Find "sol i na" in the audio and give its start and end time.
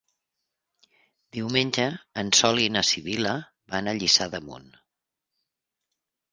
2.39-2.83